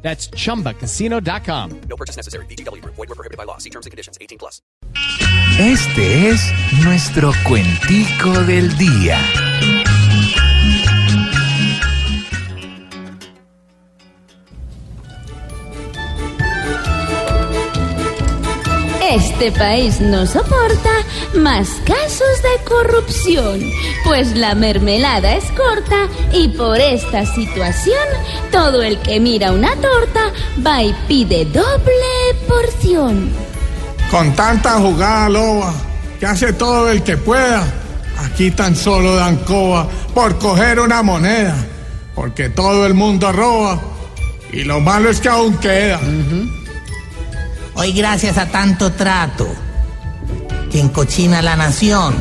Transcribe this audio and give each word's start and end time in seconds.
That's 0.00 0.30
chumbacasino.com. 0.30 1.80
No 1.88 1.96
purchase 1.96 2.16
necessary. 2.16 2.46
BGW. 2.46 2.82
Void 2.84 2.96
were 2.96 3.14
prohibited 3.14 3.36
by 3.36 3.44
law. 3.44 3.58
See 3.58 3.70
terms 3.70 3.84
and 3.84 3.90
conditions. 3.90 4.16
18 4.20 4.38
plus. 4.38 4.62
Este 5.58 6.28
es 6.30 6.52
nuestro 6.84 7.32
cuentico 7.44 8.32
del 8.44 8.76
día. 8.78 9.18
Este 19.10 19.50
país 19.52 20.02
no 20.02 20.26
soporta 20.26 20.90
más 21.34 21.68
casos 21.86 22.42
de 22.42 22.64
corrupción, 22.64 23.58
pues 24.04 24.36
la 24.36 24.54
mermelada 24.54 25.34
es 25.34 25.44
corta 25.52 26.08
y 26.30 26.48
por 26.48 26.78
esta 26.78 27.24
situación 27.24 28.06
todo 28.52 28.82
el 28.82 28.98
que 28.98 29.18
mira 29.18 29.52
una 29.52 29.74
torta 29.76 30.30
va 30.64 30.82
y 30.82 30.94
pide 31.08 31.46
doble 31.46 32.34
porción. 32.46 33.30
Con 34.10 34.34
tanta 34.36 34.72
jugada 34.74 35.30
loba, 35.30 35.72
que 36.20 36.26
hace 36.26 36.52
todo 36.52 36.90
el 36.90 37.02
que 37.02 37.16
pueda, 37.16 37.66
aquí 38.18 38.50
tan 38.50 38.76
solo 38.76 39.16
dan 39.16 39.36
coba 39.38 39.88
por 40.12 40.38
coger 40.38 40.80
una 40.80 41.02
moneda, 41.02 41.56
porque 42.14 42.50
todo 42.50 42.84
el 42.84 42.92
mundo 42.92 43.32
roba 43.32 43.80
y 44.52 44.64
lo 44.64 44.80
malo 44.80 45.08
es 45.08 45.18
que 45.18 45.30
aún 45.30 45.56
queda. 45.56 45.98
Hoy 47.80 47.92
gracias 47.92 48.38
a 48.38 48.46
tanto 48.46 48.90
trato, 48.90 49.46
que 50.68 50.80
encochina 50.80 51.42
la 51.42 51.54
nación, 51.54 52.12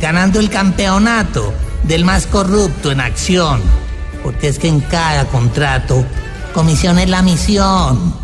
ganando 0.00 0.38
el 0.38 0.48
campeonato 0.48 1.52
del 1.82 2.04
más 2.04 2.28
corrupto 2.28 2.92
en 2.92 3.00
acción, 3.00 3.60
porque 4.22 4.46
es 4.46 4.60
que 4.60 4.68
en 4.68 4.78
cada 4.78 5.24
contrato, 5.24 6.04
comisión 6.54 7.00
es 7.00 7.08
la 7.08 7.22
misión. 7.22 8.14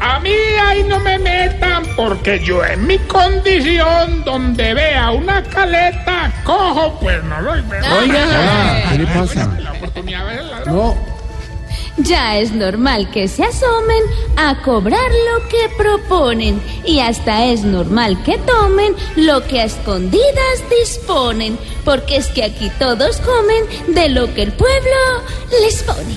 A 0.00 0.18
mí 0.18 0.32
ahí 0.66 0.82
no 0.88 0.98
me 0.98 1.20
metan 1.20 1.84
porque 1.94 2.42
yo 2.44 2.64
en 2.64 2.84
mi 2.84 2.98
condición 2.98 4.24
donde 4.24 4.74
vea 4.74 5.12
una 5.12 5.40
caleta 5.44 6.32
cojo 6.42 6.98
pues 7.00 7.22
no 7.22 7.40
lo 7.40 7.52
Oiga, 7.52 8.90
¿qué 8.90 8.98
le 8.98 9.06
pasa? 9.06 9.48
La 9.60 9.70
oportunidad 9.70 10.18
de 10.18 10.24
ver 10.24 10.38
el 10.40 10.50
ladrón. 10.50 11.17
Ya 12.00 12.38
es 12.38 12.52
normal 12.52 13.10
que 13.10 13.26
se 13.26 13.44
asomen 13.44 14.02
a 14.36 14.62
cobrar 14.62 15.10
lo 15.10 15.48
que 15.48 15.68
proponen 15.76 16.62
y 16.84 17.00
hasta 17.00 17.46
es 17.46 17.64
normal 17.64 18.22
que 18.22 18.38
tomen 18.38 18.94
lo 19.16 19.44
que 19.46 19.60
a 19.60 19.64
escondidas 19.64 20.62
disponen, 20.70 21.58
porque 21.84 22.16
es 22.16 22.28
que 22.28 22.44
aquí 22.44 22.70
todos 22.78 23.20
comen 23.20 23.94
de 23.94 24.08
lo 24.10 24.32
que 24.32 24.42
el 24.42 24.52
pueblo 24.52 24.96
les 25.60 25.82
pone. 25.82 26.16